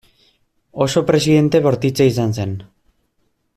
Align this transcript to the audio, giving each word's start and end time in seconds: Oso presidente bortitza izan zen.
Oso 0.85 1.03
presidente 1.09 1.63
bortitza 1.67 2.09
izan 2.13 2.35
zen. 2.39 2.59